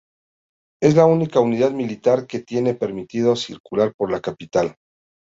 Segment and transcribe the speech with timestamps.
[0.81, 4.73] Es la única unidad militar que tiene permitido circular por la capital.